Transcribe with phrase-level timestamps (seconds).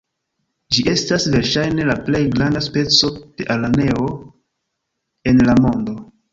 [0.77, 4.11] Ĝi estas verŝajne la plej granda speco de araneo
[5.35, 5.99] en la mondo.